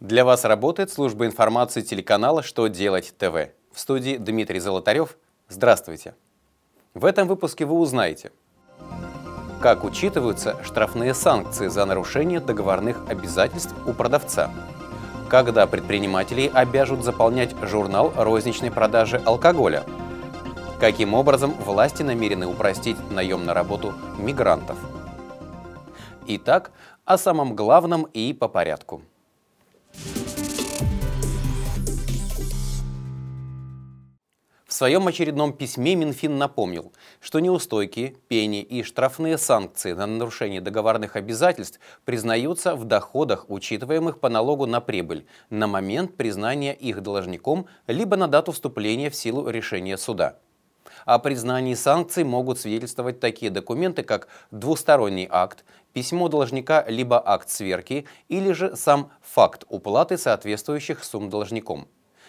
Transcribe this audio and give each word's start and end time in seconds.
Для 0.00 0.26
вас 0.26 0.44
работает 0.44 0.92
служба 0.92 1.24
информации 1.24 1.80
телеканала 1.80 2.42
«Что 2.42 2.66
делать 2.66 3.14
ТВ». 3.16 3.50
В 3.72 3.80
студии 3.80 4.18
Дмитрий 4.18 4.60
Золотарев. 4.60 5.16
Здравствуйте. 5.48 6.14
В 6.92 7.06
этом 7.06 7.26
выпуске 7.26 7.64
вы 7.64 7.78
узнаете, 7.78 8.30
как 9.62 9.84
учитываются 9.84 10.62
штрафные 10.62 11.14
санкции 11.14 11.68
за 11.68 11.86
нарушение 11.86 12.40
договорных 12.40 13.08
обязательств 13.08 13.74
у 13.86 13.94
продавца, 13.94 14.50
когда 15.30 15.66
предпринимателей 15.66 16.50
обяжут 16.52 17.02
заполнять 17.02 17.54
журнал 17.62 18.12
розничной 18.16 18.70
продажи 18.70 19.16
алкоголя, 19.24 19.84
каким 20.78 21.14
образом 21.14 21.52
власти 21.52 22.02
намерены 22.02 22.46
упростить 22.46 22.98
наем 23.10 23.46
на 23.46 23.54
работу 23.54 23.94
мигрантов. 24.18 24.76
Итак, 26.26 26.70
о 27.06 27.16
самом 27.16 27.56
главном 27.56 28.02
и 28.12 28.34
по 28.34 28.46
порядку. 28.46 29.00
Своем 34.76 35.06
очередном 35.08 35.54
письме 35.54 35.94
Минфин 35.94 36.36
напомнил, 36.36 36.92
что 37.20 37.40
неустойки, 37.40 38.16
пени 38.28 38.62
и 38.62 38.82
штрафные 38.82 39.38
санкции 39.38 39.92
на 39.92 40.06
нарушение 40.06 40.60
договорных 40.60 41.16
обязательств 41.16 41.80
признаются 42.04 42.76
в 42.76 42.84
доходах, 42.84 43.46
учитываемых 43.48 44.20
по 44.20 44.28
налогу 44.28 44.66
на 44.66 44.80
прибыль, 44.80 45.26
на 45.48 45.66
момент 45.66 46.16
признания 46.16 46.74
их 46.74 47.02
должником 47.02 47.66
либо 47.86 48.16
на 48.16 48.28
дату 48.28 48.52
вступления 48.52 49.08
в 49.08 49.16
силу 49.16 49.48
решения 49.48 49.96
суда. 49.96 50.38
О 51.06 51.18
признании 51.18 51.74
санкций 51.74 52.24
могут 52.24 52.58
свидетельствовать 52.60 53.18
такие 53.18 53.50
документы, 53.50 54.02
как 54.02 54.28
двусторонний 54.50 55.26
акт, 55.30 55.64
письмо 55.94 56.28
должника 56.28 56.84
либо 56.86 57.22
акт 57.26 57.48
сверки, 57.48 58.06
или 58.28 58.52
же 58.52 58.76
сам 58.76 59.10
факт 59.22 59.64
уплаты 59.68 60.18
соответствующих 60.18 61.02
сумм 61.02 61.30
должником. 61.30 61.88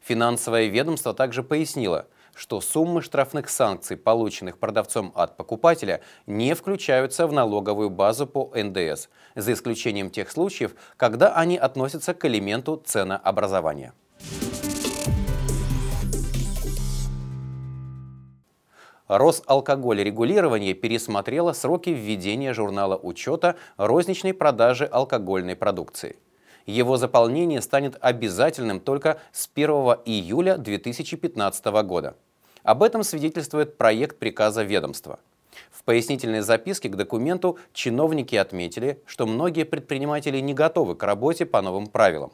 Финансовое 0.00 0.66
ведомство 0.66 1.12
также 1.14 1.42
пояснило, 1.42 2.06
что 2.38 2.60
суммы 2.60 3.02
штрафных 3.02 3.50
санкций, 3.50 3.96
полученных 3.96 4.58
продавцом 4.58 5.10
от 5.16 5.36
покупателя, 5.36 6.00
не 6.26 6.54
включаются 6.54 7.26
в 7.26 7.32
налоговую 7.32 7.90
базу 7.90 8.28
по 8.28 8.52
НДС, 8.54 9.08
за 9.34 9.52
исключением 9.52 10.08
тех 10.08 10.30
случаев, 10.30 10.76
когда 10.96 11.34
они 11.34 11.58
относятся 11.58 12.14
к 12.14 12.24
элементу 12.24 12.80
ценообразования. 12.84 13.92
Росалкогольрегулирование 19.08 20.74
пересмотрело 20.74 21.52
сроки 21.54 21.90
введения 21.90 22.52
журнала 22.52 22.96
учета 22.96 23.56
розничной 23.78 24.34
продажи 24.34 24.84
алкогольной 24.84 25.56
продукции. 25.56 26.16
Его 26.66 26.98
заполнение 26.98 27.62
станет 27.62 27.96
обязательным 28.00 28.78
только 28.78 29.18
с 29.32 29.48
1 29.52 29.70
июля 30.04 30.58
2015 30.58 31.64
года. 31.84 32.16
Об 32.68 32.82
этом 32.82 33.02
свидетельствует 33.02 33.78
проект 33.78 34.18
приказа 34.18 34.62
ведомства. 34.62 35.20
В 35.70 35.84
пояснительной 35.84 36.42
записке 36.42 36.90
к 36.90 36.96
документу 36.96 37.56
чиновники 37.72 38.36
отметили, 38.36 39.00
что 39.06 39.24
многие 39.24 39.64
предприниматели 39.64 40.38
не 40.40 40.52
готовы 40.52 40.94
к 40.94 41.02
работе 41.02 41.46
по 41.46 41.62
новым 41.62 41.86
правилам. 41.86 42.30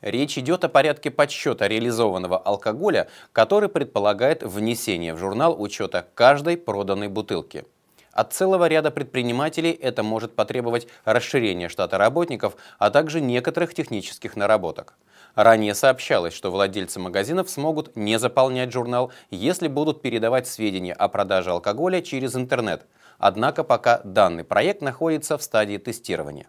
Речь 0.00 0.38
идет 0.38 0.64
о 0.64 0.68
порядке 0.68 1.12
подсчета 1.12 1.68
реализованного 1.68 2.36
алкоголя, 2.36 3.06
который 3.30 3.68
предполагает 3.68 4.42
внесение 4.42 5.14
в 5.14 5.18
журнал 5.18 5.54
учета 5.62 6.04
каждой 6.14 6.56
проданной 6.56 7.06
бутылки. 7.06 7.64
От 8.16 8.32
целого 8.32 8.66
ряда 8.66 8.90
предпринимателей 8.90 9.72
это 9.72 10.02
может 10.02 10.34
потребовать 10.34 10.88
расширения 11.04 11.68
штата 11.68 11.98
работников, 11.98 12.56
а 12.78 12.88
также 12.88 13.20
некоторых 13.20 13.74
технических 13.74 14.36
наработок. 14.36 14.94
Ранее 15.34 15.74
сообщалось, 15.74 16.32
что 16.32 16.50
владельцы 16.50 16.98
магазинов 16.98 17.50
смогут 17.50 17.94
не 17.94 18.18
заполнять 18.18 18.72
журнал, 18.72 19.12
если 19.30 19.68
будут 19.68 20.00
передавать 20.00 20.46
сведения 20.46 20.94
о 20.94 21.08
продаже 21.08 21.50
алкоголя 21.50 22.00
через 22.00 22.34
интернет. 22.34 22.86
Однако 23.18 23.64
пока 23.64 24.00
данный 24.02 24.44
проект 24.44 24.80
находится 24.80 25.36
в 25.36 25.42
стадии 25.42 25.76
тестирования. 25.76 26.46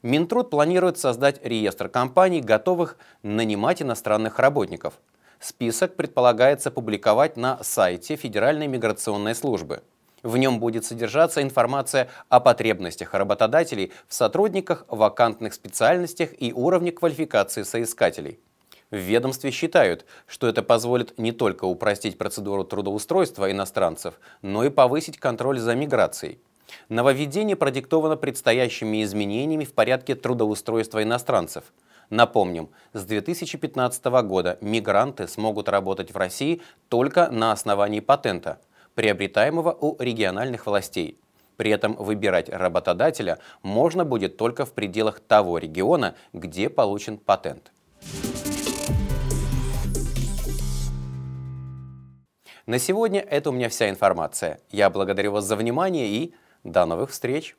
Минтруд 0.00 0.48
планирует 0.48 0.96
создать 0.96 1.44
реестр 1.44 1.90
компаний, 1.90 2.40
готовых 2.40 2.96
нанимать 3.22 3.82
иностранных 3.82 4.38
работников. 4.38 4.94
Список 5.46 5.96
предполагается 5.96 6.70
публиковать 6.70 7.36
на 7.36 7.62
сайте 7.62 8.16
Федеральной 8.16 8.66
миграционной 8.66 9.34
службы. 9.34 9.82
В 10.22 10.38
нем 10.38 10.58
будет 10.58 10.86
содержаться 10.86 11.42
информация 11.42 12.08
о 12.30 12.40
потребностях 12.40 13.12
работодателей 13.12 13.92
в 14.08 14.14
сотрудниках, 14.14 14.86
вакантных 14.88 15.52
специальностях 15.52 16.30
и 16.38 16.54
уровне 16.54 16.92
квалификации 16.92 17.62
соискателей. 17.62 18.40
В 18.90 18.96
ведомстве 18.96 19.50
считают, 19.50 20.06
что 20.26 20.48
это 20.48 20.62
позволит 20.62 21.18
не 21.18 21.30
только 21.30 21.66
упростить 21.66 22.16
процедуру 22.16 22.64
трудоустройства 22.64 23.52
иностранцев, 23.52 24.14
но 24.40 24.64
и 24.64 24.70
повысить 24.70 25.18
контроль 25.18 25.58
за 25.58 25.74
миграцией. 25.74 26.38
Нововведение 26.88 27.54
продиктовано 27.54 28.16
предстоящими 28.16 29.02
изменениями 29.02 29.66
в 29.66 29.74
порядке 29.74 30.14
трудоустройства 30.14 31.02
иностранцев. 31.02 31.64
Напомним, 32.10 32.70
с 32.92 33.04
2015 33.04 34.04
года 34.04 34.58
мигранты 34.60 35.26
смогут 35.26 35.68
работать 35.68 36.12
в 36.12 36.16
России 36.16 36.60
только 36.88 37.30
на 37.30 37.52
основании 37.52 38.00
патента, 38.00 38.60
приобретаемого 38.94 39.72
у 39.72 39.96
региональных 40.00 40.66
властей. 40.66 41.18
При 41.56 41.70
этом 41.70 41.94
выбирать 41.94 42.48
работодателя 42.48 43.38
можно 43.62 44.04
будет 44.04 44.36
только 44.36 44.64
в 44.64 44.72
пределах 44.72 45.20
того 45.20 45.58
региона, 45.58 46.14
где 46.32 46.68
получен 46.68 47.18
патент. 47.18 47.72
На 52.66 52.78
сегодня 52.78 53.20
это 53.20 53.50
у 53.50 53.52
меня 53.52 53.68
вся 53.68 53.90
информация. 53.90 54.58
Я 54.70 54.88
благодарю 54.88 55.32
вас 55.32 55.44
за 55.44 55.54
внимание 55.54 56.08
и 56.08 56.34
до 56.64 56.86
новых 56.86 57.10
встреч! 57.10 57.56